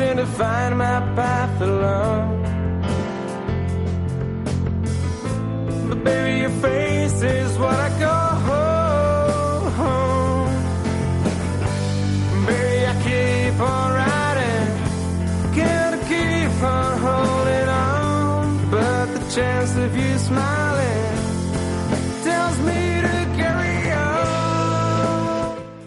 Seem 0.00 0.16
to 0.16 0.26
find 0.26 0.78
my 0.78 0.98
path 1.14 1.60
alone. 1.60 2.42
But 5.88 6.04
baby, 6.04 6.40
your 6.40 6.54
face 6.64 7.22
is 7.22 7.58
what 7.58 7.78
I 7.86 7.88
call 8.00 8.19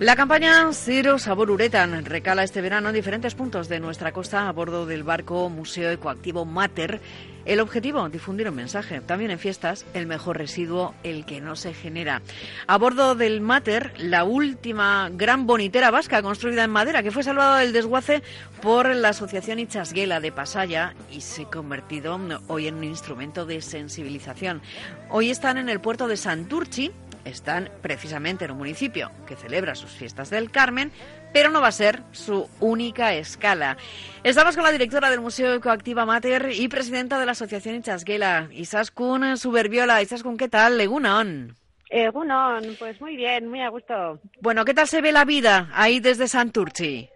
La 0.03 0.17
campaña 0.17 0.69
Cero 0.73 1.17
Sabor 1.17 1.49
Uretan 1.49 2.03
recala 2.03 2.43
este 2.43 2.59
verano 2.59 2.89
en 2.89 2.95
diferentes 2.95 3.35
puntos 3.35 3.69
de 3.69 3.79
nuestra 3.79 4.11
costa 4.11 4.49
a 4.49 4.51
bordo 4.51 4.85
del 4.85 5.03
barco 5.03 5.47
Museo 5.47 5.89
Ecoactivo 5.91 6.43
Mater. 6.43 6.99
El 7.45 7.61
objetivo, 7.61 8.07
difundir 8.09 8.49
un 8.49 8.55
mensaje. 8.55 8.99
También 8.99 9.31
en 9.31 9.39
fiestas, 9.39 9.85
el 9.93 10.05
mejor 10.05 10.37
residuo, 10.37 10.93
el 11.03 11.25
que 11.25 11.39
no 11.39 11.55
se 11.55 11.73
genera. 11.73 12.21
A 12.67 12.77
bordo 12.77 13.15
del 13.15 13.39
Mater, 13.39 13.93
la 13.97 14.25
última 14.25 15.09
gran 15.11 15.47
bonitera 15.47 15.89
vasca 15.89 16.21
construida 16.21 16.65
en 16.65 16.71
madera, 16.71 17.01
que 17.01 17.11
fue 17.11 17.23
salvada 17.23 17.59
del 17.59 17.71
desguace 17.71 18.23
por 18.61 18.93
la 18.93 19.09
Asociación 19.09 19.59
Ichasguela 19.59 20.19
de 20.19 20.33
Pasaya 20.33 20.95
y 21.11 21.21
se 21.21 21.43
ha 21.43 21.49
convertido 21.49 22.19
hoy 22.47 22.67
en 22.67 22.75
un 22.75 22.83
instrumento 22.83 23.45
de 23.45 23.61
sensibilización. 23.61 24.61
Hoy 25.09 25.29
están 25.29 25.57
en 25.57 25.69
el 25.69 25.79
puerto 25.79 26.07
de 26.07 26.17
Santurchi, 26.17 26.91
están 27.25 27.69
precisamente 27.81 28.45
en 28.45 28.52
un 28.52 28.57
municipio 28.57 29.11
que 29.27 29.35
celebra 29.35 29.75
sus 29.75 29.91
fiestas 29.91 30.29
del 30.29 30.52
Carmen, 30.52 30.91
pero 31.34 31.50
no 31.50 31.61
va 31.61 31.67
a 31.67 31.72
ser 31.72 32.01
su 32.11 32.50
única 32.59 33.13
escala. 33.13 33.78
Estamos 34.23 34.56
con 34.56 34.63
la 34.63 34.72
directora 34.72 35.09
del 35.09 35.22
Museo 35.22 35.53
Ecoactiva 35.53 36.06
Mater 36.06 36.50
y 36.53 36.67
presidenta 36.67 37.19
de 37.19 37.25
la 37.25 37.31
Asociación 37.34 37.75
Ichasguela, 37.75 38.50
Isaskun 38.51 39.38
Suberbiola. 39.38 40.01
Isaskun, 40.01 40.38
¿qué 40.38 40.50
tal? 40.50 40.78
Legunon. 40.78 41.56
Eh, 41.95 42.09
Gunon, 42.09 42.75
pues 42.79 43.00
muy 43.00 43.16
bien, 43.16 43.47
muy 43.47 43.61
a 43.61 43.69
gusto. 43.69 44.19
Bueno, 44.41 44.66
¿qué 44.66 44.73
tal 44.73 44.88
se 44.88 45.00
ve 45.00 45.11
la 45.11 45.25
vida 45.25 45.69
ahí 45.73 46.00
desde 46.00 46.28
Santurchi? 46.28 47.07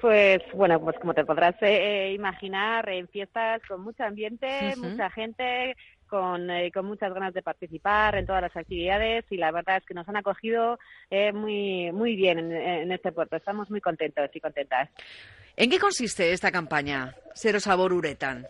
Pues 0.00 0.40
bueno, 0.54 0.80
pues 0.80 0.98
como 0.98 1.12
te 1.12 1.26
podrás 1.26 1.56
eh, 1.60 2.10
imaginar, 2.14 2.88
en 2.88 3.06
fiestas 3.08 3.60
con 3.68 3.82
mucho 3.82 4.02
ambiente, 4.02 4.74
mucha 4.78 5.10
gente, 5.10 5.76
con, 6.12 6.50
eh, 6.50 6.70
con 6.70 6.84
muchas 6.84 7.10
ganas 7.14 7.32
de 7.32 7.40
participar 7.40 8.16
en 8.16 8.26
todas 8.26 8.42
las 8.42 8.54
actividades 8.54 9.24
y 9.30 9.38
la 9.38 9.50
verdad 9.50 9.78
es 9.78 9.86
que 9.86 9.94
nos 9.94 10.06
han 10.10 10.18
acogido 10.18 10.78
eh, 11.08 11.32
muy, 11.32 11.90
muy 11.90 12.16
bien 12.16 12.38
en, 12.38 12.52
en 12.52 12.92
este 12.92 13.12
puerto. 13.12 13.36
Estamos 13.36 13.70
muy 13.70 13.80
contentos 13.80 14.28
y 14.34 14.38
contentas. 14.38 14.90
¿En 15.56 15.70
qué 15.70 15.78
consiste 15.78 16.34
esta 16.34 16.52
campaña, 16.52 17.14
Cero 17.32 17.60
Sabor 17.60 17.94
Uretan? 17.94 18.46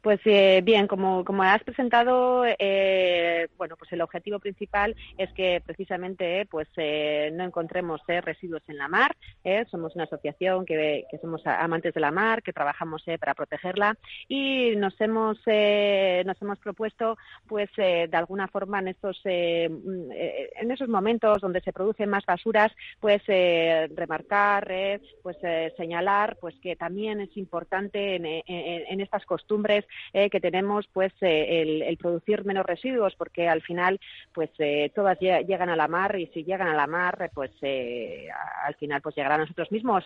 Pues 0.00 0.20
eh, 0.26 0.60
bien, 0.64 0.86
como, 0.86 1.24
como 1.24 1.42
has 1.42 1.62
presentado, 1.64 2.44
eh, 2.58 3.48
bueno, 3.58 3.76
pues 3.76 3.92
el 3.92 4.00
objetivo 4.00 4.38
principal 4.38 4.94
es 5.16 5.30
que 5.32 5.60
precisamente 5.66 6.46
pues 6.46 6.68
eh, 6.76 7.30
no 7.34 7.42
encontremos 7.44 8.00
eh, 8.08 8.20
residuos 8.20 8.62
en 8.68 8.78
la 8.78 8.86
mar. 8.88 9.16
eh, 9.44 9.64
somos 9.70 9.94
una 9.96 10.04
asociación 10.04 10.64
que, 10.66 11.04
que 11.10 11.18
somos 11.18 11.44
amantes 11.46 11.94
de 11.94 12.00
la 12.00 12.12
mar, 12.12 12.42
que 12.42 12.52
trabajamos 12.52 13.02
eh, 13.06 13.18
para 13.18 13.34
protegerla 13.34 13.96
y 14.28 14.76
nos 14.76 14.98
hemos 15.00 15.38
eh, 15.46 16.22
nos 16.24 16.40
hemos 16.42 16.58
propuesto 16.58 17.16
pues 17.48 17.68
eh, 17.76 18.06
de 18.08 18.16
alguna 18.16 18.46
forma 18.48 18.78
en 18.78 18.88
estos 18.88 19.20
eh, 19.24 19.68
mm, 19.68 20.12
eh, 20.12 20.50
en 20.60 20.70
esos 20.70 20.88
momentos 20.88 21.40
donde 21.40 21.60
se 21.60 21.72
producen 21.72 22.08
más 22.08 22.24
basuras 22.24 22.72
pues 23.00 23.20
eh, 23.26 23.88
remarcar 23.94 24.70
eh, 24.70 25.00
pues 25.22 25.36
eh, 25.42 25.72
señalar 25.76 26.36
pues 26.40 26.54
que 26.62 26.76
también 26.76 27.20
es 27.20 27.36
importante 27.36 28.16
en 28.16 29.00
estas 29.00 29.24
costumbres 29.26 29.84
eh, 30.12 30.30
que 30.30 30.40
tenemos 30.40 30.86
pues 30.92 31.12
eh, 31.20 31.82
el, 31.86 31.96
producir 31.96 32.44
menos 32.44 32.66
residuos 32.66 33.14
porque 33.16 33.48
al 33.48 33.62
final 33.62 33.98
pues 34.32 34.50
eh, 34.58 34.90
todas 34.94 35.18
lle- 35.18 35.46
llegan 35.46 35.68
a 35.68 35.76
la 35.76 35.88
mar 35.88 36.18
y 36.18 36.26
si 36.28 36.44
llegan 36.44 36.68
a 36.68 36.74
la 36.74 36.86
mar 36.86 37.18
eh, 37.22 37.30
pues 37.34 37.50
al 37.62 38.74
final 38.76 39.00
pues 39.02 39.14
llegará 39.16 39.34
a 39.36 39.38
nosotros 39.38 39.70
mismos 39.72 40.04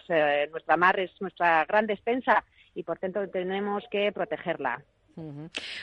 nuestra 0.50 0.76
mar 0.76 0.98
es 1.00 1.10
nuestra 1.20 1.64
gran 1.64 1.86
despensa 1.86 2.44
y 2.74 2.82
por 2.82 2.98
tanto 2.98 3.28
tenemos 3.28 3.84
que 3.90 4.10
protegerla. 4.12 4.82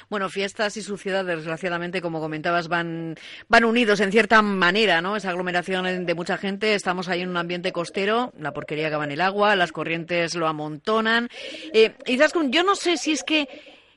Bueno, 0.09 0.27
fiestas 0.29 0.75
y 0.77 0.81
suciedad, 0.81 1.23
desgraciadamente, 1.23 2.01
como 2.01 2.19
comentabas, 2.19 2.67
van, 2.67 3.13
van 3.47 3.63
unidos 3.63 3.99
en 3.99 4.11
cierta 4.11 4.41
manera, 4.41 5.01
¿no? 5.01 5.15
Esa 5.15 5.29
aglomeración 5.29 6.07
de 6.07 6.15
mucha 6.15 6.37
gente, 6.37 6.73
estamos 6.73 7.09
ahí 7.09 7.21
en 7.21 7.29
un 7.29 7.37
ambiente 7.37 7.71
costero, 7.71 8.33
la 8.39 8.53
porquería 8.53 8.87
acaba 8.87 9.03
en 9.03 9.11
el 9.11 9.21
agua, 9.21 9.55
las 9.55 9.71
corrientes 9.71 10.33
lo 10.33 10.47
amontonan. 10.47 11.29
Eh, 11.73 11.93
y 12.07 12.17
Zaskun, 12.17 12.51
yo 12.51 12.63
no 12.63 12.73
sé 12.73 12.97
si 12.97 13.11
es 13.11 13.23
que 13.23 13.47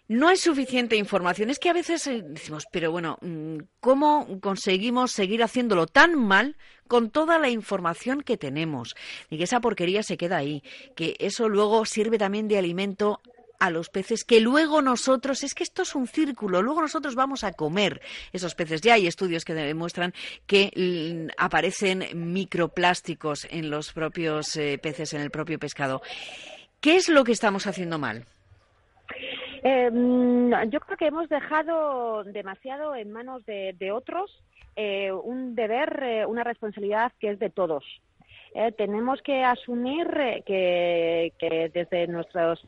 no 0.08 0.28
hay 0.28 0.36
suficiente 0.36 0.96
información, 0.96 1.50
es 1.50 1.58
que 1.58 1.70
a 1.70 1.74
veces 1.74 2.06
eh, 2.06 2.22
decimos, 2.24 2.66
pero 2.70 2.90
bueno, 2.90 3.18
mm, 3.22 3.58
¿cómo 3.80 4.40
conseguimos 4.40 5.12
seguir 5.12 5.42
haciéndolo 5.42 5.86
tan 5.86 6.14
mal 6.14 6.56
con 6.88 7.10
toda 7.10 7.38
la 7.38 7.48
información 7.48 8.22
que 8.22 8.36
tenemos? 8.36 8.94
Y 9.30 9.38
que 9.38 9.44
esa 9.44 9.60
porquería 9.60 10.02
se 10.02 10.16
queda 10.16 10.38
ahí, 10.38 10.62
que 10.96 11.16
eso 11.18 11.48
luego 11.48 11.84
sirve 11.84 12.18
también 12.18 12.48
de 12.48 12.58
alimento 12.58 13.20
a 13.62 13.70
los 13.70 13.90
peces 13.90 14.24
que 14.24 14.40
luego 14.40 14.82
nosotros, 14.82 15.44
es 15.44 15.54
que 15.54 15.62
esto 15.62 15.82
es 15.82 15.94
un 15.94 16.08
círculo, 16.08 16.62
luego 16.62 16.80
nosotros 16.80 17.14
vamos 17.14 17.44
a 17.44 17.52
comer 17.52 18.02
esos 18.32 18.56
peces. 18.56 18.80
Ya 18.80 18.94
hay 18.94 19.06
estudios 19.06 19.44
que 19.44 19.54
demuestran 19.54 20.12
que 20.46 20.72
mm, 20.74 21.30
aparecen 21.38 22.08
microplásticos 22.32 23.46
en 23.48 23.70
los 23.70 23.92
propios 23.92 24.56
eh, 24.56 24.78
peces, 24.82 25.14
en 25.14 25.20
el 25.20 25.30
propio 25.30 25.60
pescado. 25.60 26.02
¿Qué 26.80 26.96
es 26.96 27.08
lo 27.08 27.22
que 27.22 27.30
estamos 27.30 27.68
haciendo 27.68 28.00
mal? 28.00 28.26
Mm, 29.62 30.52
yo 30.70 30.80
creo 30.80 30.96
que 30.96 31.06
hemos 31.06 31.28
dejado 31.28 32.24
demasiado 32.24 32.96
en 32.96 33.12
manos 33.12 33.44
de, 33.46 33.74
de 33.78 33.92
otros 33.92 34.42
eh, 34.74 35.12
un 35.12 35.54
deber, 35.54 36.02
eh, 36.02 36.26
una 36.26 36.44
responsabilidad 36.44 37.12
que 37.20 37.30
es 37.30 37.38
de 37.38 37.50
todos. 37.50 37.84
Eh, 38.54 38.72
tenemos 38.72 39.20
que 39.22 39.44
asumir 39.44 40.08
que, 40.46 41.32
que 41.38 41.70
desde 41.72 42.06
nuestras 42.06 42.58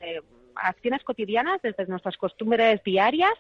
acciones 0.55 1.02
cotidianas, 1.02 1.61
desde 1.62 1.87
nuestras 1.87 2.17
costumbres 2.17 2.82
diarias, 2.85 3.35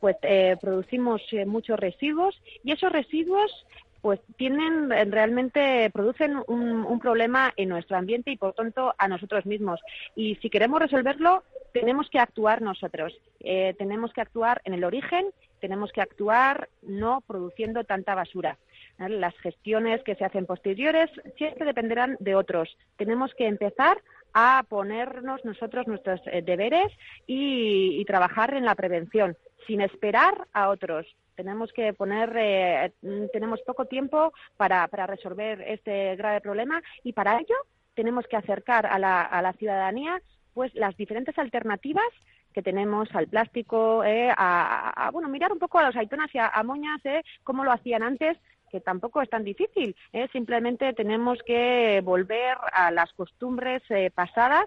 pues 0.00 0.16
producimos 0.60 1.22
muchos 1.46 1.78
residuos 1.78 2.40
y 2.62 2.72
esos 2.72 2.92
residuos 2.92 3.66
pues 4.00 4.20
tienen 4.36 4.90
eh, 4.92 5.04
realmente 5.04 5.90
producen 5.92 6.36
un, 6.46 6.98
problema 7.00 7.52
en 7.56 7.68
nuestro 7.68 7.96
ambiente 7.96 8.30
y 8.30 8.36
por 8.36 8.54
tanto 8.54 8.94
a 8.98 9.08
nosotros 9.08 9.46
mismos. 9.46 9.80
Y 10.16 10.36
si 10.36 10.50
queremos 10.50 10.80
resolverlo 10.80 11.44
tenemos 11.72 12.08
que 12.10 12.18
actuar 12.18 12.62
nosotros. 12.62 13.12
Eh, 13.40 13.74
tenemos 13.78 14.12
que 14.12 14.20
actuar 14.20 14.60
en 14.64 14.74
el 14.74 14.84
origen 14.84 15.26
tenemos 15.60 15.90
que 15.90 16.00
actuar 16.00 16.68
no 16.82 17.20
produciendo 17.20 17.82
tanta 17.82 18.14
basura 18.14 18.56
las 18.98 19.36
gestiones 19.38 20.02
que 20.02 20.16
se 20.16 20.24
hacen 20.24 20.46
posteriores 20.46 21.08
siempre 21.36 21.66
dependerán 21.66 22.16
de 22.18 22.34
otros. 22.34 22.76
Tenemos 22.96 23.32
que 23.34 23.46
empezar 23.46 24.02
a 24.34 24.64
ponernos 24.68 25.44
nosotros 25.44 25.86
nuestros 25.86 26.20
eh, 26.26 26.42
deberes 26.42 26.92
y 27.26 28.04
trabajar 28.06 28.54
en 28.54 28.64
la 28.64 28.74
prevención, 28.74 29.36
sin 29.66 29.80
esperar 29.80 30.48
a 30.52 30.68
otros 30.68 31.06
tenemos 31.38 31.72
que 31.72 31.92
poner, 31.92 32.32
eh, 32.36 32.92
tenemos 33.32 33.60
poco 33.62 33.84
tiempo 33.84 34.32
para, 34.56 34.88
para, 34.88 35.06
resolver 35.06 35.60
este 35.60 36.16
grave 36.16 36.40
problema 36.40 36.82
y 37.04 37.12
para 37.12 37.38
ello 37.38 37.54
tenemos 37.94 38.26
que 38.26 38.36
acercar 38.36 38.86
a 38.86 38.98
la, 38.98 39.22
a 39.22 39.40
la 39.40 39.52
ciudadanía 39.52 40.20
pues 40.52 40.74
las 40.74 40.96
diferentes 40.96 41.38
alternativas 41.38 42.10
que 42.52 42.60
tenemos 42.60 43.08
al 43.14 43.28
plástico, 43.28 44.02
eh, 44.02 44.30
a, 44.36 44.90
a, 44.90 45.10
bueno, 45.12 45.28
mirar 45.28 45.52
un 45.52 45.60
poco 45.60 45.78
a 45.78 45.86
los 45.86 45.94
aitonas 45.94 46.34
y 46.34 46.38
a, 46.38 46.60
moñas, 46.64 47.00
eh, 47.04 47.22
cómo 47.44 47.62
lo 47.62 47.70
hacían 47.70 48.02
antes, 48.02 48.36
que 48.68 48.80
tampoco 48.80 49.22
es 49.22 49.30
tan 49.30 49.44
difícil. 49.44 49.94
Eh. 50.12 50.26
Simplemente 50.32 50.92
tenemos 50.92 51.38
que 51.46 52.00
volver 52.02 52.56
a 52.72 52.90
las 52.90 53.12
costumbres 53.12 53.82
eh, 53.90 54.10
pasadas 54.12 54.66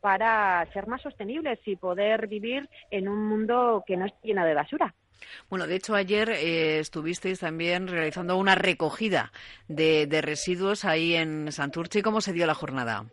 para 0.00 0.64
ser 0.72 0.86
más 0.86 1.02
sostenibles 1.02 1.58
y 1.66 1.74
poder 1.74 2.28
vivir 2.28 2.68
en 2.92 3.08
un 3.08 3.26
mundo 3.26 3.82
que 3.84 3.96
no 3.96 4.06
esté 4.06 4.28
lleno 4.28 4.44
de 4.44 4.54
basura. 4.54 4.94
Bueno, 5.48 5.66
de 5.66 5.76
hecho, 5.76 5.94
ayer 5.94 6.30
eh, 6.30 6.78
estuvisteis 6.78 7.40
también 7.40 7.88
realizando 7.88 8.36
una 8.36 8.54
recogida 8.54 9.32
de, 9.68 10.06
de, 10.06 10.22
residuos 10.22 10.84
ahí 10.84 11.14
en 11.14 11.50
Santurce. 11.52 12.02
¿Cómo 12.02 12.20
se 12.20 12.32
dio 12.32 12.46
la 12.46 12.54
jornada? 12.54 13.06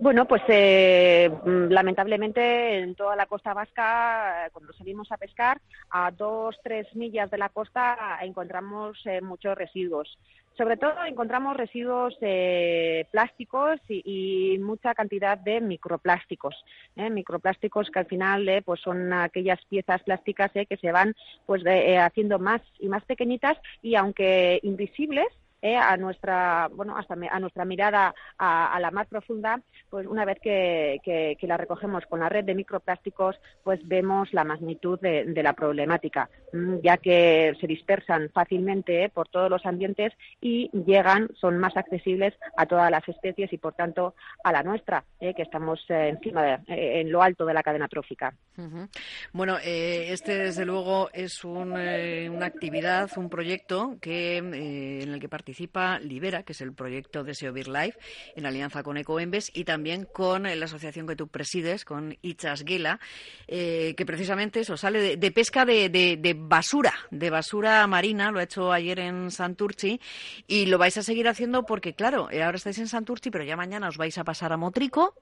Bueno, 0.00 0.24
pues 0.24 0.40
eh, 0.48 1.30
lamentablemente 1.44 2.78
en 2.78 2.94
toda 2.94 3.14
la 3.16 3.26
costa 3.26 3.52
vasca, 3.52 4.48
cuando 4.50 4.72
salimos 4.72 5.12
a 5.12 5.18
pescar, 5.18 5.60
a 5.90 6.10
dos, 6.10 6.56
tres 6.64 6.86
millas 6.96 7.30
de 7.30 7.36
la 7.36 7.50
costa 7.50 8.18
encontramos 8.22 8.98
eh, 9.04 9.20
muchos 9.20 9.58
residuos. 9.58 10.18
Sobre 10.56 10.78
todo 10.78 11.04
encontramos 11.06 11.54
residuos 11.54 12.16
eh, 12.22 13.04
plásticos 13.10 13.78
y, 13.90 14.54
y, 14.54 14.58
mucha 14.58 14.94
cantidad 14.94 15.36
de 15.36 15.60
microplásticos, 15.60 16.54
¿eh? 16.96 17.10
microplásticos 17.10 17.90
que 17.90 17.98
al 17.98 18.06
final 18.06 18.48
eh, 18.48 18.62
pues 18.62 18.80
son 18.80 19.12
aquellas 19.12 19.62
piezas 19.66 20.02
plásticas 20.02 20.50
que 20.52 20.78
se 20.78 20.92
van 20.92 21.14
pues 21.44 21.62
haciendo 21.98 22.38
más 22.38 22.62
y 22.78 22.88
más 22.88 23.04
pequeñitas 23.04 23.58
y 23.82 23.96
aunque 23.96 24.60
invisibles 24.62 25.28
eh, 25.62 25.76
a 25.76 25.94
nuestra 25.98 26.68
bueno 26.72 26.96
hasta 26.96 27.14
a 27.30 27.38
nuestra 27.38 27.66
mirada 27.66 28.14
a, 28.38 28.74
a, 28.74 28.80
la 28.80 28.90
más 28.90 29.06
profunda 29.08 29.60
pues 29.90 30.06
una 30.06 30.24
vez 30.24 30.38
que, 30.42 31.00
que, 31.04 31.36
que, 31.38 31.46
la 31.46 31.58
recogemos 31.58 32.06
con 32.06 32.20
la 32.20 32.30
red 32.30 32.44
de 32.44 32.54
microplásticos 32.54 33.36
pues 33.62 33.86
vemos 33.86 34.32
la 34.32 34.44
magnitud 34.44 34.98
de, 35.00 35.42
la 35.42 35.52
problemática 35.52 36.30
mm, 36.54 36.76
ya 36.82 36.96
que 36.96 37.54
se 37.60 37.66
dispersan 37.66 38.30
fácilmente 38.30 39.04
eh, 39.04 39.08
por 39.10 39.28
todos 39.28 39.50
los 39.50 39.66
ambientes 39.66 40.14
y 40.40 40.70
llegan 40.72 41.28
son 41.38 41.58
más 41.58 41.76
accesibles 41.76 42.32
a 42.56 42.64
todas 42.64 42.90
las 42.90 43.06
especies 43.06 43.52
y 43.52 43.58
por 43.58 43.74
tanto 43.74 44.14
a 44.42 44.52
la 44.52 44.62
nuestra 44.62 45.04
eh, 45.20 45.34
que 45.34 45.42
estamos 45.42 45.84
encima 45.88 46.42
de, 46.42 47.00
en 47.00 47.12
lo 47.12 47.22
alto 47.22 47.44
de 47.44 47.52
la 47.52 47.62
cadena 47.62 47.88
trófica 47.88 48.32
uh 48.56 48.62
-huh. 48.62 48.88
bueno 49.34 49.58
este 49.62 50.38
desde 50.38 50.64
luego 50.64 51.10
es 51.12 51.44
un, 51.44 51.72
una 51.72 52.46
actividad 52.46 53.10
un 53.16 53.28
proyecto 53.28 53.96
que 54.00 54.38
en 54.38 54.54
el 54.54 55.20
que 55.20 55.28
participa 55.28 55.49
participa 55.50 55.98
Libera, 55.98 56.44
que 56.44 56.52
es 56.52 56.60
el 56.60 56.72
proyecto 56.72 57.24
de 57.24 57.34
SEO 57.34 57.52
Life, 57.52 57.98
en 58.36 58.46
alianza 58.46 58.84
con 58.84 58.96
Ecoembes 58.96 59.50
y 59.52 59.64
también 59.64 60.04
con 60.04 60.44
la 60.44 60.64
asociación 60.64 61.08
que 61.08 61.16
tú 61.16 61.26
presides, 61.26 61.84
con 61.84 62.16
Ichas 62.22 62.62
Gela, 62.64 63.00
eh, 63.48 63.94
que 63.96 64.06
precisamente 64.06 64.60
eso 64.60 64.76
sale 64.76 65.16
de, 65.16 65.30
pesca 65.32 65.64
de, 65.64 66.36
basura, 66.38 66.94
de 67.10 67.30
basura 67.30 67.84
marina, 67.88 68.30
lo 68.30 68.38
ha 68.38 68.44
hecho 68.44 68.70
ayer 68.70 69.00
en 69.00 69.32
Santurchi 69.32 70.00
y 70.46 70.66
lo 70.66 70.78
vais 70.78 70.96
a 70.96 71.02
seguir 71.02 71.26
haciendo 71.26 71.66
porque, 71.66 71.94
claro, 71.94 72.30
eh, 72.30 72.44
ahora 72.44 72.56
estáis 72.56 72.78
en 72.78 72.86
Santurchi, 72.86 73.32
pero 73.32 73.42
ya 73.42 73.56
mañana 73.56 73.88
os 73.88 73.96
vais 73.96 74.16
a 74.18 74.22
pasar 74.24 74.52
a 74.52 74.56
Motrico 74.56 75.16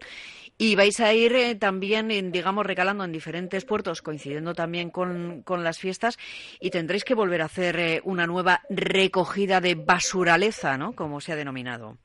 y 0.58 0.74
vais 0.74 0.98
a 0.98 1.14
ir 1.14 1.32
eh, 1.34 1.54
también, 1.54 2.32
digamos, 2.32 2.66
recalando 2.66 3.04
en 3.04 3.12
diferentes 3.12 3.64
puertos, 3.64 4.02
coincidiendo 4.02 4.54
también 4.54 4.90
con, 4.90 5.44
las 5.46 5.78
fiestas, 5.78 6.18
y 6.60 6.70
tendréis 6.70 7.04
que 7.04 7.14
volver 7.14 7.42
a 7.42 7.46
hacer 7.46 7.78
eh, 7.78 8.00
una 8.04 8.26
nueva 8.26 8.62
recogida 8.68 9.60
de 9.60 9.76
basuraleza, 10.18 10.76
¿no? 10.76 10.94
Como 10.94 11.20
se 11.20 11.32
ha 11.32 11.36
denominado. 11.36 11.96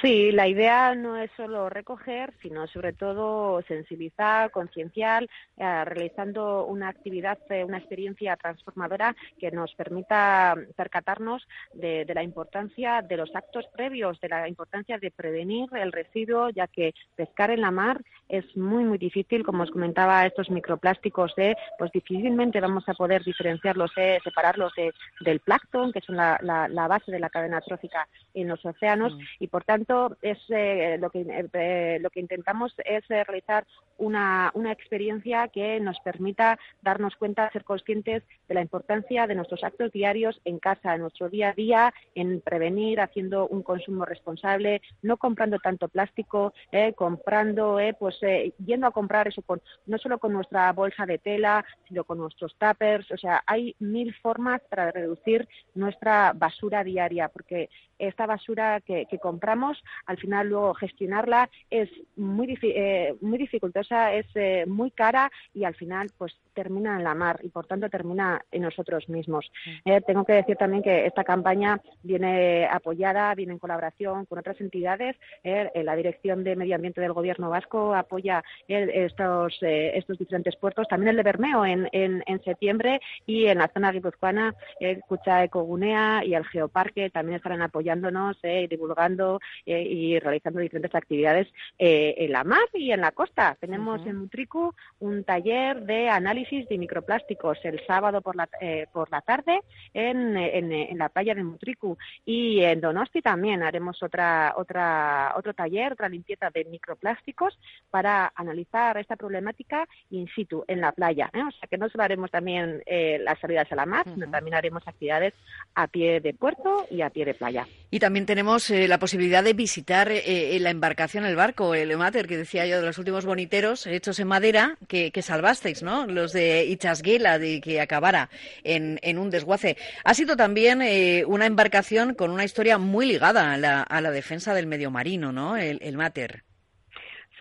Sí, 0.00 0.32
la 0.32 0.48
idea 0.48 0.94
no 0.94 1.16
es 1.16 1.30
solo 1.36 1.68
recoger, 1.68 2.32
sino 2.42 2.66
sobre 2.66 2.92
todo 2.92 3.62
sensibilizar, 3.62 4.50
concienciar, 4.50 5.24
eh, 5.56 5.84
realizando 5.84 6.64
una 6.66 6.88
actividad, 6.88 7.38
eh, 7.50 7.64
una 7.64 7.78
experiencia 7.78 8.36
transformadora 8.36 9.14
que 9.38 9.50
nos 9.50 9.74
permita 9.74 10.56
percatarnos 10.74 11.46
de, 11.74 12.04
de, 12.04 12.14
la 12.14 12.22
importancia 12.22 13.02
de 13.02 13.16
los 13.16 13.34
actos 13.36 13.66
previos, 13.74 14.18
de 14.20 14.28
la 14.28 14.48
importancia 14.48 14.98
de 14.98 15.10
prevenir 15.10 15.68
el 15.74 15.92
residuo, 15.92 16.50
ya 16.50 16.66
que 16.66 16.94
pescar 17.14 17.50
en 17.50 17.60
la 17.60 17.70
mar 17.70 18.00
es 18.28 18.56
muy, 18.56 18.84
muy 18.84 18.98
difícil, 18.98 19.44
como 19.44 19.62
os 19.62 19.70
comentaba, 19.70 20.26
estos 20.26 20.50
microplásticos, 20.50 21.32
eh, 21.36 21.54
pues 21.78 21.92
difícilmente 21.92 22.60
vamos 22.60 22.88
a 22.88 22.94
poder 22.94 23.22
diferenciarlos, 23.22 23.92
eh, 23.96 24.18
separarlos 24.24 24.72
de, 24.74 24.92
del 25.20 25.40
plancton, 25.40 25.92
que 25.92 26.00
son 26.00 26.16
la, 26.16 26.38
la, 26.42 26.68
la, 26.68 26.88
base 26.88 27.12
de 27.12 27.20
la 27.20 27.30
cadena 27.30 27.60
trófica 27.60 28.08
en 28.32 28.48
los 28.48 28.64
océanos, 28.64 29.14
mm. 29.14 29.20
y 29.40 29.46
por 29.48 29.64
tanto, 29.64 29.83
es 30.22 30.38
eh, 30.48 30.96
lo 31.00 31.10
que 31.10 31.24
eh, 31.54 31.98
lo 32.00 32.10
que 32.10 32.20
intentamos 32.20 32.74
es 32.84 33.04
eh, 33.10 33.24
realizar 33.24 33.66
una, 33.98 34.50
una 34.54 34.72
experiencia 34.72 35.48
que 35.48 35.78
nos 35.80 35.98
permita 36.00 36.58
darnos 36.82 37.14
cuenta, 37.16 37.50
ser 37.52 37.64
conscientes 37.64 38.22
de 38.48 38.54
la 38.54 38.60
importancia 38.60 39.26
de 39.26 39.34
nuestros 39.34 39.62
actos 39.62 39.92
diarios 39.92 40.40
en 40.44 40.58
casa, 40.58 40.94
en 40.94 41.02
nuestro 41.02 41.28
día 41.28 41.50
a 41.50 41.52
día, 41.52 41.94
en 42.14 42.40
prevenir, 42.40 43.00
haciendo 43.00 43.46
un 43.46 43.62
consumo 43.62 44.04
responsable, 44.04 44.82
no 45.02 45.16
comprando 45.16 45.58
tanto 45.58 45.88
plástico, 45.88 46.52
eh, 46.72 46.92
comprando, 46.94 47.78
pues 47.98 48.18
yendo 48.64 48.86
a 48.86 48.92
comprar 48.92 49.28
eso 49.28 49.42
con, 49.42 49.62
no 49.86 49.98
solo 49.98 50.18
con 50.18 50.32
nuestra 50.32 50.72
bolsa 50.72 51.06
de 51.06 51.18
tela, 51.18 51.64
sino 51.88 52.04
con 52.04 52.18
nuestros 52.18 52.56
tuppers. 52.56 53.10
O 53.12 53.16
sea, 53.16 53.42
hay 53.46 53.76
mil 53.78 54.14
formas 54.14 54.60
para 54.68 54.90
reducir 54.90 55.48
nuestra 55.74 56.32
basura 56.34 56.82
diaria, 56.82 57.28
porque 57.28 57.68
esta 57.98 58.26
basura 58.26 58.80
que 58.80 59.06
compramos, 59.22 59.73
al 60.06 60.16
final 60.18 60.48
luego 60.48 60.74
gestionarla 60.74 61.48
es 61.70 61.88
muy, 62.16 62.58
eh, 62.62 63.14
muy 63.20 63.38
dificultosa, 63.38 64.12
es 64.12 64.26
eh, 64.34 64.64
muy 64.66 64.90
cara 64.90 65.30
y 65.52 65.64
al 65.64 65.74
final 65.74 66.10
pues 66.16 66.36
termina 66.54 66.96
en 66.96 67.04
la 67.04 67.14
mar 67.14 67.40
y 67.42 67.48
por 67.48 67.66
tanto 67.66 67.88
termina 67.88 68.44
en 68.52 68.62
nosotros 68.62 69.08
mismos. 69.08 69.50
Eh, 69.84 70.00
tengo 70.06 70.24
que 70.24 70.34
decir 70.34 70.56
también 70.56 70.82
que 70.82 71.06
esta 71.06 71.24
campaña 71.24 71.80
viene 72.02 72.66
apoyada, 72.70 73.34
viene 73.34 73.54
en 73.54 73.58
colaboración 73.58 74.26
con 74.26 74.38
otras 74.38 74.60
entidades. 74.60 75.16
La 75.42 75.96
Dirección 75.96 76.44
de 76.44 76.56
Medio 76.56 76.76
Ambiente 76.76 77.00
del 77.00 77.12
Gobierno 77.12 77.50
Vasco 77.50 77.94
apoya 77.94 78.42
estos, 78.68 79.58
estos 79.60 80.18
diferentes 80.18 80.56
puertos. 80.56 80.86
También 80.88 81.10
el 81.10 81.16
de 81.16 81.22
Bermeo 81.22 81.66
en, 81.66 81.88
en, 81.92 82.22
en 82.26 82.42
septiembre 82.44 83.00
y 83.26 83.46
en 83.46 83.58
la 83.58 83.68
zona 83.68 83.92
guipuzcoana, 83.92 84.54
el 84.80 85.00
Cucha 85.00 85.44
Ecogunea 85.44 86.24
y 86.24 86.34
el 86.34 86.44
Geoparque 86.44 87.10
también 87.10 87.36
estarán 87.36 87.62
apoyándonos 87.62 88.36
y 88.42 88.66
divulgando 88.66 89.40
y 89.66 90.18
realizando 90.18 90.60
diferentes 90.60 90.94
actividades 90.94 91.48
en 91.78 92.32
la 92.32 92.44
mar 92.44 92.66
y 92.72 92.92
en 92.92 93.00
la 93.00 93.12
costa. 93.12 93.56
Tenemos 93.60 94.00
uh 94.00 94.04
-huh. 94.04 94.10
en 94.10 94.16
Mutricu 94.16 94.74
un 95.00 95.24
taller 95.24 95.82
de 95.82 96.08
análisis 96.08 96.68
de 96.68 96.78
microplásticos 96.78 97.58
el 97.64 97.84
sábado 97.86 98.20
por 98.20 98.36
la, 98.36 98.48
eh, 98.60 98.86
por 98.92 99.10
la 99.10 99.20
tarde 99.20 99.60
en, 99.92 100.36
en, 100.36 100.72
en, 100.72 100.98
la 100.98 101.08
playa 101.08 101.34
de 101.34 101.44
Mutricu 101.44 101.96
y 102.24 102.60
en 102.62 102.80
Donosti 102.80 103.22
también 103.22 103.62
haremos 103.62 104.02
otra, 104.02 104.54
otra, 104.56 105.34
otro 105.36 105.54
taller, 105.54 105.92
otra 105.92 106.08
limpieza 106.08 106.50
de 106.50 106.64
microplásticos 106.64 107.58
para 107.90 108.32
analizar 108.34 108.96
esta 108.98 109.16
problemática 109.16 109.86
in 110.10 110.28
situ 110.34 110.64
en 110.68 110.80
la 110.80 110.92
playa. 110.92 111.30
¿eh? 111.32 111.42
O 111.42 111.50
sea 111.50 111.68
que 111.68 111.78
no 111.78 111.88
solo 111.88 112.04
haremos 112.04 112.30
también 112.30 112.82
eh, 112.86 113.18
las 113.22 113.38
salidas 113.38 113.70
a 113.72 113.76
la 113.76 113.86
mar, 113.86 114.06
uh 114.06 114.10
-huh. 114.10 114.14
sino 114.14 114.30
también 114.30 114.54
haremos 114.54 114.86
actividades 114.86 115.34
a 115.74 115.86
pie 115.86 116.20
de 116.20 116.34
puerto 116.34 116.86
y 116.90 117.02
a 117.02 117.10
pie 117.10 117.24
de 117.24 117.34
playa. 117.34 117.66
Y 117.94 118.00
también 118.00 118.26
tenemos 118.26 118.70
eh, 118.70 118.88
la 118.88 118.98
posibilidad 118.98 119.44
de 119.44 119.52
visitar 119.52 120.10
eh, 120.10 120.58
la 120.60 120.70
embarcación, 120.70 121.24
el 121.24 121.36
barco, 121.36 121.76
el 121.76 121.92
Emater, 121.92 122.26
que 122.26 122.36
decía 122.36 122.66
yo, 122.66 122.80
de 122.80 122.86
los 122.86 122.98
últimos 122.98 123.24
boniteros 123.24 123.86
hechos 123.86 124.18
en 124.18 124.26
madera 124.26 124.76
que, 124.88 125.12
que 125.12 125.22
salvasteis, 125.22 125.84
¿no? 125.84 126.04
Los 126.04 126.32
de 126.32 126.64
Ichasguela, 126.64 127.38
de 127.38 127.60
que 127.60 127.80
acabara 127.80 128.30
en, 128.64 128.98
en 129.02 129.16
un 129.16 129.30
desguace. 129.30 129.76
Ha 130.02 130.12
sido 130.12 130.36
también 130.36 130.82
eh, 130.82 131.22
una 131.24 131.46
embarcación 131.46 132.14
con 132.14 132.32
una 132.32 132.42
historia 132.42 132.78
muy 132.78 133.06
ligada 133.06 133.52
a 133.52 133.58
la, 133.58 133.82
a 133.82 134.00
la 134.00 134.10
defensa 134.10 134.54
del 134.54 134.66
medio 134.66 134.90
marino, 134.90 135.30
¿no? 135.30 135.56
El, 135.56 135.78
el 135.80 135.96
Mater. 135.96 136.42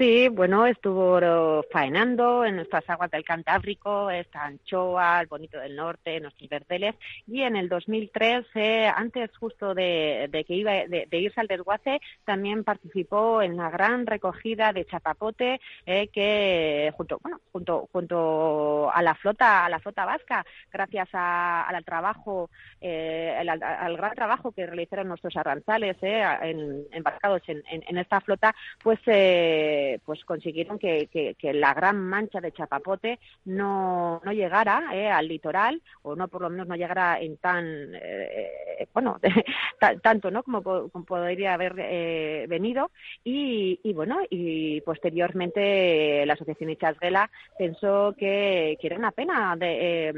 Sí, 0.03 0.27
bueno, 0.27 0.65
estuvo 0.65 1.17
eh, 1.19 1.65
faenando 1.71 2.43
en 2.43 2.57
nuestras 2.57 2.83
aguas 2.89 3.09
del 3.09 3.23
Cantábrico, 3.23 4.09
esta 4.09 4.43
anchoa, 4.43 5.21
el 5.21 5.27
bonito 5.27 5.57
del 5.59 5.77
norte, 5.77 6.19
nuestros 6.19 6.49
verdeles, 6.49 6.95
y 7.25 7.43
en 7.43 7.55
el 7.55 7.69
2003, 7.69 8.45
eh, 8.55 8.87
antes 8.93 9.29
justo 9.37 9.73
de, 9.73 10.27
de 10.29 10.43
que 10.43 10.55
iba 10.55 10.71
de, 10.73 11.07
de 11.09 11.17
irse 11.19 11.39
al 11.39 11.47
desguace, 11.47 12.01
también 12.25 12.65
participó 12.65 13.41
en 13.41 13.55
la 13.55 13.69
gran 13.69 14.05
recogida 14.05 14.73
de 14.73 14.83
chapapote 14.85 15.61
eh, 15.85 16.09
que 16.09 16.91
junto, 16.97 17.19
bueno, 17.21 17.39
junto, 17.53 17.87
junto 17.93 18.91
a 18.93 19.01
la 19.01 19.15
flota, 19.15 19.63
a 19.63 19.69
la 19.69 19.79
flota 19.79 20.03
vasca, 20.03 20.45
gracias 20.69 21.07
a- 21.13 21.61
al 21.65 21.85
trabajo, 21.85 22.49
eh, 22.81 23.37
al, 23.39 23.47
al 23.63 23.95
gran 23.95 24.13
trabajo 24.15 24.51
que 24.51 24.65
realizaron 24.65 25.07
nuestros 25.07 25.37
arranzales, 25.37 25.95
eh, 26.01 26.21
en- 26.41 26.83
embarcados 26.91 27.41
en, 27.47 27.63
en- 27.71 27.83
en 27.87 27.97
esta 27.97 28.19
flota, 28.19 28.53
pues 28.83 28.99
eh, 29.05 29.92
pues 29.99 30.23
consiguieron 30.25 30.79
que, 30.79 31.07
que- 31.11 31.35
la 31.53 31.73
gran 31.73 31.99
mancha 31.99 32.39
de 32.41 32.51
chapapote 32.51 33.19
no, 33.45 34.21
no 34.23 34.31
llegara 34.31 34.89
eh, 34.93 35.09
al 35.09 35.27
litoral 35.27 35.81
o 36.01 36.15
no 36.15 36.27
por 36.27 36.41
lo 36.41 36.49
menos 36.49 36.67
no 36.67 36.75
llegara 36.75 37.19
en 37.19 37.37
tan 37.37 37.65
eh, 37.93 38.87
bueno 38.93 39.19
ta- 39.79 39.97
tanto 39.99 40.31
no 40.31 40.43
como, 40.43 40.61
como 40.63 41.05
podría 41.05 41.53
haber 41.53 41.75
eh, 41.79 42.45
venido. 42.49 42.91
Y, 43.23 43.79
y 43.83 43.93
bueno 43.93 44.19
y 44.29 44.81
posteriormente 44.81 46.25
la 46.25 46.33
asociación 46.33 46.69
Ichasgela 46.71 47.29
pensó 47.57 48.15
que, 48.17 48.77
era 48.81 48.97
una 48.97 49.11
pena 49.11 49.55
de, 49.57 50.09
eh, 50.09 50.13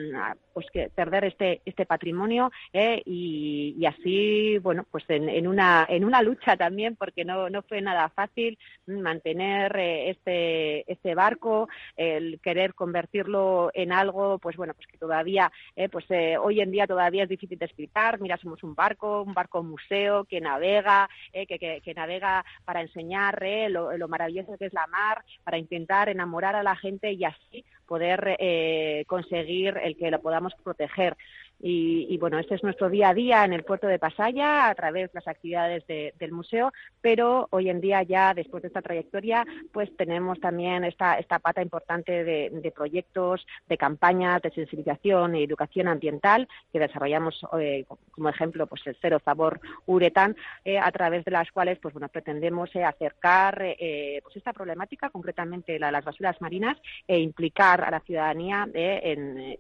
pues 0.54 0.66
que 0.72 0.90
perder 0.90 1.26
este 1.26 1.62
este 1.66 1.86
patrimonio 1.86 2.52
eh, 2.74 3.02
y, 3.06 3.76
y 3.78 3.86
así 3.86 4.58
bueno 4.60 4.86
pues 4.90 5.04
en, 5.10 5.30
en 5.30 5.48
una 5.48 5.86
en 5.90 6.04
una 6.06 6.22
lucha 6.22 6.56
también 6.58 6.96
porque 6.96 7.26
no 7.26 7.50
no 7.50 7.62
fue 7.64 7.82
nada 7.82 8.10
fácil 8.10 8.58
mantener 8.88 9.55
eh, 9.78 10.10
este 10.10 10.92
este 10.92 11.16
barco 11.16 11.68
el 11.96 12.40
querer 12.42 12.74
convertirlo 12.74 13.72
en 13.74 13.92
algo 13.92 14.40
pues 14.40 14.56
bueno 14.58 14.74
pues 14.74 14.88
que 14.88 14.98
todavía 14.98 15.52
eh, 15.76 15.90
pues 15.90 16.06
eh, 16.10 16.38
hoy 16.38 16.62
en 16.62 16.72
día 16.72 16.88
todavía 16.88 17.24
es 17.24 17.30
difícil 17.30 17.58
de 17.58 17.66
explicar. 17.66 18.20
Mira 18.20 18.38
somos 18.38 18.64
un 18.64 18.76
barco 18.76 19.22
un 19.22 19.34
barco 19.34 19.64
museo 19.64 20.26
que 20.26 20.42
navega 20.42 21.10
eh, 21.34 21.46
que, 21.48 21.58
que, 21.60 21.82
que 21.82 21.94
navega 21.94 22.44
para 22.66 22.82
enseñar 22.82 23.42
eh, 23.44 23.70
lo, 23.70 23.96
lo 23.98 24.08
maravilloso 24.08 24.58
que 24.58 24.66
es 24.66 24.74
la 24.74 24.88
mar 24.88 25.24
para 25.44 25.58
intentar 25.58 26.10
enamorar 26.10 26.56
a 26.56 26.64
la 26.64 26.76
gente 26.76 27.12
y 27.12 27.24
así 27.24 27.64
poder 27.86 28.36
eh, 28.40 29.04
conseguir 29.08 29.78
el 29.84 29.96
que 29.96 30.12
lo 30.12 30.22
podamos 30.22 30.54
proteger 30.64 31.16
y, 31.60 32.08
y, 32.10 32.18
bueno, 32.18 32.38
este 32.38 32.56
es 32.56 32.64
nuestro 32.64 32.90
día 32.90 33.10
a 33.10 33.14
día 33.14 33.46
en 33.46 33.54
el 33.54 33.64
puerto 33.64 33.88
de 33.88 33.98
Pasaya 33.98 34.68
a 34.70 34.76
través 34.76 35.12
de 35.12 35.20
las 35.20 35.28
actividades 35.28 35.88
de- 35.88 36.14
del 36.20 36.32
museo, 36.32 36.72
pero 37.02 37.48
hoy 37.52 37.70
en 37.70 37.80
día 37.82 38.04
ya 38.04 38.34
después 38.34 38.62
de 38.62 38.68
esta 38.68 38.82
trayectoria 38.82 39.46
pues 39.72 39.90
tenemos 39.96 40.40
también 40.40 40.84
esta, 40.84 41.18
pata 41.42 41.62
importante 41.62 42.24
de, 42.24 42.72
proyectos, 42.76 43.46
de 43.68 43.78
campañas 43.78 44.42
de 44.42 44.52
sensibilización 44.52 45.36
y 45.36 45.44
educación 45.44 45.88
ambiental 45.88 46.48
que 46.72 46.80
desarrollamos 46.80 47.46
eh, 47.60 47.86
como 48.12 48.30
ejemplo 48.30 48.68
pues 48.68 48.82
el 48.86 48.98
Cero 49.02 49.20
Sabor 49.24 49.60
Uretán 49.86 50.36
eh, 50.66 50.78
a 50.78 50.92
través 50.92 51.24
de 51.26 51.32
las 51.32 51.52
cuales 51.52 51.80
pues 51.80 51.94
bueno 51.94 52.10
pretendemos 52.10 52.76
eh, 52.76 52.84
acercar 52.84 53.62
eh, 53.62 54.20
pues 54.24 54.36
esta 54.36 54.54
problemática 54.54 55.10
concretamente 55.10 55.80
la 55.80 55.92
las 55.92 56.04
basuras 56.04 56.40
marinas 56.42 56.78
e 57.08 57.20
implicar 57.20 57.84
a 57.84 57.92
la 57.92 58.02
ciudadanía 58.02 58.68
en 58.74 59.56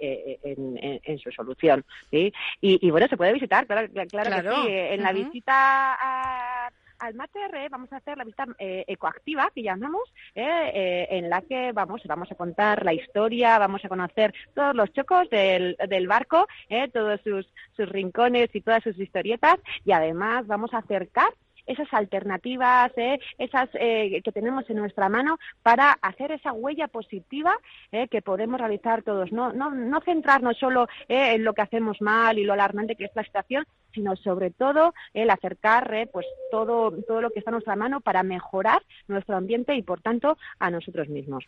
su 1.20 1.32
solución. 1.32 1.85
¿Sí? 2.12 2.34
Y, 2.62 2.86
y, 2.88 2.92
bueno, 2.92 3.08
se 3.08 3.18
puede 3.18 3.34
visitar, 3.34 3.65
claro, 3.68 3.88
claro, 3.92 4.08
Claro. 4.30 4.50
que 4.50 4.56
sí. 4.62 4.68
Eh, 4.70 4.94
En 4.94 5.04
la 5.04 5.12
visita 5.13 5.94
a- 5.94 6.70
al 7.00 7.13
Mater 7.13 7.54
eh, 7.56 7.68
vamos 7.70 7.92
a 7.92 7.98
hacer 7.98 8.18
la 8.18 8.24
visita 8.24 8.46
eh, 8.58 8.86
ecoactiva, 8.88 9.51
que 9.54 9.62
llamamos, 9.63 10.01
eh, 10.34 10.72
eh, 10.74 11.08
en 11.12 11.30
la 11.30 11.42
que 11.42 11.74
vamos, 11.74 12.01
vamos 12.06 12.32
a 12.32 12.36
contar 12.36 12.86
la 12.86 12.94
historia, 12.94 13.60
vamos 13.60 13.84
a 13.84 13.89
conocer 13.89 14.34
todos 14.54 14.74
los 14.75 14.92
chocos 14.94 15.30
del, 15.30 15.75
del 15.89 16.08
barco, 16.08 16.48
eh, 16.70 16.88
todos 16.88 17.20
sus, 17.22 17.46
sus 17.75 17.89
rincones 17.89 18.50
y 18.56 18.62
todas 18.62 18.82
sus 18.82 18.98
historietas, 18.98 19.58
y 19.84 19.92
además 19.92 20.48
vamos 20.48 20.74
a 20.74 20.77
acercar 20.77 21.27
esas 21.65 21.88
alternativas, 21.93 22.91
eh, 22.98 23.19
esas 23.38 23.69
eh, 23.74 24.22
que 24.24 24.31
tenemos 24.31 24.69
en 24.69 24.77
nuestra 24.77 25.10
mano 25.10 25.38
para 25.63 25.91
hacer 26.01 26.31
esa 26.31 26.51
huella 26.53 26.88
positiva 26.88 27.53
eh, 27.91 28.07
que 28.07 28.22
podemos 28.22 28.60
realizar 28.60 29.03
todos. 29.03 29.31
No, 29.31 29.53
no, 29.53 29.72
no 29.72 30.01
centrarnos 30.01 30.57
solo 30.57 30.88
eh, 31.07 31.34
en 31.36 31.43
lo 31.43 31.53
que 31.53 31.62
hacemos 31.62 32.01
mal 32.01 32.38
y 32.39 32.43
lo 32.43 32.53
alarmante 32.53 32.95
que 32.95 33.05
es 33.05 33.12
la 33.15 33.24
situación, 33.24 33.65
sino 33.93 34.15
sobre 34.17 34.51
todo 34.51 34.93
el 35.13 35.29
acercar 35.29 35.93
eh, 35.93 36.07
pues 36.12 36.25
todo, 36.51 36.91
todo 37.07 37.22
lo 37.22 37.29
que 37.31 37.39
está 37.39 37.51
en 37.51 37.55
nuestra 37.55 37.75
mano 37.75 38.01
para 38.01 38.24
mejorar 38.24 38.81
nuestro 39.07 39.36
ambiente 39.38 39.75
y 39.75 39.81
por 39.81 40.01
tanto 40.01 40.38
a 40.60 40.69
nosotros 40.69 41.07
mismos. 41.10 41.45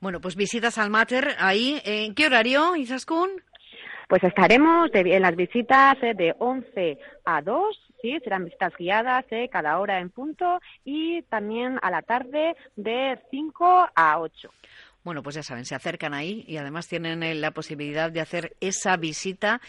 Bueno, 0.00 0.20
pues 0.20 0.36
visitas 0.36 0.78
al 0.78 0.90
Mater 0.90 1.28
ahí. 1.38 1.80
¿En 1.84 2.14
qué 2.14 2.26
horario, 2.26 2.76
Izaskun? 2.76 3.30
Pues 4.08 4.24
estaremos 4.24 4.90
de- 4.92 5.14
en 5.16 5.22
las 5.22 5.36
visitas 5.36 5.96
eh, 6.02 6.14
de 6.14 6.34
11 6.38 6.98
a 7.26 7.42
2, 7.42 7.87
sí, 8.00 8.18
serán 8.24 8.44
visitas 8.44 8.72
guiadas 8.76 9.24
eh, 9.30 9.48
cada 9.50 9.78
hora 9.78 10.00
en 10.00 10.10
punto 10.10 10.60
y 10.84 11.22
también 11.22 11.78
a 11.82 11.90
la 11.90 12.02
tarde 12.02 12.56
de 12.76 13.18
5 13.30 13.90
a 13.94 14.20
8. 14.20 14.50
Bueno, 15.08 15.22
pues 15.22 15.36
ya 15.36 15.42
saben, 15.42 15.64
se 15.64 15.74
acercan 15.74 16.12
ahí 16.12 16.44
y 16.46 16.58
además 16.58 16.86
tienen 16.86 17.22
eh, 17.22 17.34
la 17.34 17.52
posibilidad 17.52 18.10
de 18.10 18.20
hacer 18.20 18.56
esa 18.60 18.96
visita, 18.98 19.62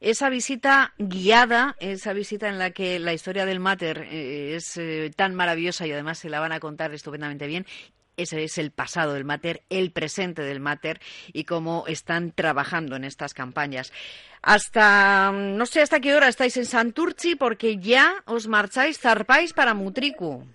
esa 0.00 0.28
visita 0.28 0.92
guiada, 0.98 1.76
esa 1.80 2.12
visita 2.12 2.48
en 2.48 2.58
la 2.58 2.72
que 2.72 2.98
la 2.98 3.14
historia 3.14 3.46
del 3.46 3.58
Mater 3.58 4.06
eh, 4.10 4.56
es 4.56 4.76
eh, 4.76 5.10
tan 5.16 5.34
maravillosa 5.34 5.86
y 5.86 5.92
además 5.92 6.18
se 6.18 6.28
la 6.28 6.40
van 6.40 6.52
a 6.52 6.60
contar 6.60 6.92
estupendamente 6.92 7.46
bien. 7.46 7.64
Ese 8.16 8.44
es 8.44 8.58
el 8.58 8.70
pasado 8.70 9.14
del 9.14 9.24
Mater, 9.24 9.62
el 9.70 9.90
presente 9.90 10.42
del 10.42 10.60
Mater 10.60 11.00
y 11.32 11.44
cómo 11.44 11.84
están 11.86 12.32
trabajando 12.32 12.96
en 12.96 13.04
estas 13.04 13.34
campañas. 13.34 13.92
Hasta, 14.42 15.32
mm, 15.32 15.56
no 15.56 15.66
sé 15.66 15.82
hasta 15.82 16.00
qué 16.00 16.14
hora 16.14 16.28
estáis 16.28 16.56
en 16.56 16.66
Santurchi 16.66 17.36
porque 17.36 17.78
ya 17.78 18.22
os 18.26 18.48
marcháis, 18.48 18.98
zarpáis 18.98 19.52
para 19.52 19.74
Mutriku. 19.74 20.46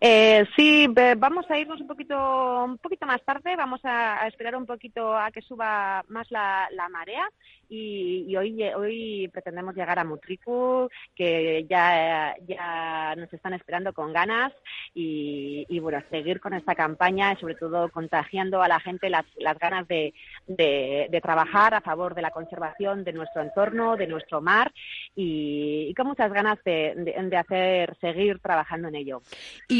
Eh, 0.00 0.46
sí, 0.56 0.86
vamos 1.16 1.50
a 1.50 1.58
irnos 1.58 1.80
un 1.80 1.88
poquito, 1.88 2.64
un 2.64 2.78
poquito 2.78 3.04
más 3.04 3.20
tarde, 3.24 3.56
vamos 3.56 3.80
a, 3.82 4.26
esperar 4.28 4.54
un 4.54 4.66
poquito 4.66 5.16
a 5.16 5.30
que 5.32 5.42
suba 5.42 6.04
más 6.08 6.30
la, 6.30 6.68
marea. 6.90 7.28
Y, 7.70 8.24
y 8.26 8.36
hoy, 8.36 8.62
hoy 8.62 9.28
pretendemos 9.32 9.74
llegar 9.74 9.98
a 9.98 10.04
Mutriku, 10.04 10.88
que 11.14 11.66
ya, 11.68 12.34
ya 12.46 13.14
nos 13.16 13.30
están 13.32 13.54
esperando 13.54 13.92
con 13.92 14.12
ganas. 14.12 14.52
Y, 14.94 15.78
bueno, 15.80 16.02
seguir 16.10 16.40
con 16.40 16.54
esta 16.54 16.74
campaña 16.74 17.32
y 17.32 17.36
sobre 17.36 17.54
todo 17.54 17.90
contagiando 17.90 18.62
a 18.62 18.68
la 18.68 18.80
gente 18.80 19.10
las, 19.10 19.26
las 19.36 19.58
ganas 19.58 19.86
de, 19.88 20.14
de, 20.46 21.20
trabajar 21.22 21.74
a 21.74 21.80
favor 21.80 22.14
de 22.14 22.22
la 22.22 22.30
conservación 22.30 23.04
de 23.04 23.12
nuestro 23.12 23.42
entorno, 23.42 23.96
de 23.96 24.06
nuestro 24.06 24.40
mar. 24.40 24.72
Y, 25.14 25.92
con 25.96 26.06
muchas 26.06 26.32
ganas 26.32 26.58
de, 26.64 26.94
de- 26.96 27.36
hacer, 27.36 27.96
seguir 28.00 28.38
trabajando 28.40 28.88
en 28.88 28.94
ello. 28.94 29.20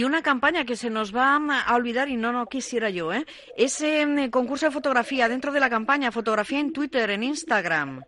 Una 0.09 0.23
campaña 0.23 0.65
que 0.65 0.77
se 0.77 0.91
nos 0.91 1.15
va 1.15 1.37
a 1.37 1.75
olvidar 1.77 2.09
y 2.09 2.17
no, 2.17 2.33
no 2.33 2.47
quisiera 2.47 2.91
yo, 2.91 3.13
¿eh? 3.13 3.25
Ese 3.57 4.29
concurso 4.31 4.67
de 4.67 4.73
fotografía 4.73 5.29
dentro 5.29 5.53
de 5.53 5.61
la 5.61 5.71
campaña, 5.71 6.11
fotografía 6.11 6.59
en 6.59 6.73
Twitter, 6.73 7.11
en 7.11 7.23
Instagram. 7.23 8.03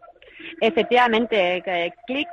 Efectivamente, 0.61 1.63
que 1.65 1.93
Click 2.07 2.29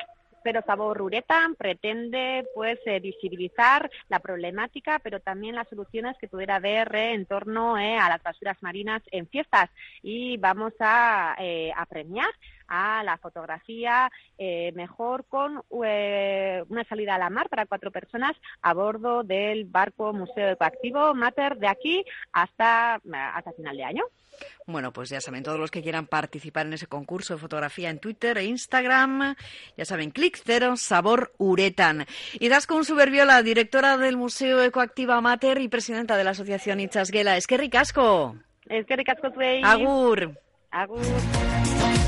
pero 0.48 0.62
Sabor 0.62 1.02
Uretan 1.02 1.56
pretende 1.56 2.46
pues 2.56 2.80
eh, 2.86 3.02
visibilizar 3.02 3.92
la 4.08 4.20
problemática, 4.20 4.98
pero 5.00 5.20
también 5.20 5.56
las 5.56 5.68
soluciones 5.68 6.16
que 6.22 6.30
pudiera 6.30 6.56
haber 6.56 6.96
eh, 6.96 7.14
en 7.16 7.26
torno 7.26 7.78
eh, 7.78 7.98
a 7.98 8.08
las 8.08 8.24
basuras 8.24 8.56
marinas 8.62 9.02
en 9.12 9.28
fiestas. 9.28 9.70
Y 10.02 10.38
vamos 10.38 10.72
a, 10.80 11.36
eh, 11.38 11.74
a 11.76 11.86
premiar 11.86 12.30
a 12.68 13.04
la 13.04 13.18
fotografía 13.18 14.10
eh, 14.38 14.72
mejor 14.76 15.26
con 15.26 15.62
eh, 15.84 16.64
una 16.70 16.84
salida 16.86 17.16
a 17.16 17.20
la 17.20 17.30
mar 17.30 17.50
para 17.50 17.66
cuatro 17.66 17.92
personas 17.92 18.36
a 18.62 18.74
bordo 18.74 19.24
del 19.24 19.66
barco 19.66 20.14
Museo 20.14 20.50
Ecoactivo 20.50 21.14
Mater 21.14 21.58
de 21.58 21.68
aquí 21.68 22.06
hasta, 22.32 22.96
hasta 22.96 23.52
final 23.54 23.78
de 23.78 23.84
año. 23.84 24.04
Bueno, 24.66 24.92
pues 24.92 25.10
ya 25.10 25.22
saben, 25.22 25.44
todos 25.44 25.60
los 25.60 25.72
que 25.72 25.82
quieran 25.82 26.08
participar 26.08 26.66
en 26.66 26.74
ese 26.74 26.88
concurso 26.88 27.34
de 27.34 27.40
fotografía 27.40 27.90
en 27.90 28.00
Twitter 28.00 28.38
e 28.38 28.46
Instagram, 28.46 29.36
ya 29.78 29.86
saben, 29.86 30.12
clic 30.12 30.40
cero, 30.44 30.76
sabor 30.76 31.34
uretan. 31.38 32.06
Y 32.34 32.50
Daskun 32.50 32.84
Suberbiola, 32.84 33.42
directora 33.44 33.98
del 33.98 34.18
Museo 34.18 34.62
Ecoactiva 34.62 35.22
Mater 35.22 35.60
y 35.62 35.70
presidenta 35.70 36.18
de 36.18 36.24
la 36.24 36.32
Asociación 36.32 36.80
Itzasgela. 36.80 37.38
Es 37.38 37.48
que 37.48 37.58
ricasco. 37.58 38.36
Es 38.68 38.86
que 38.86 38.96
ricasco. 38.98 39.28
Agur. 39.64 40.38
Agur. 40.72 41.47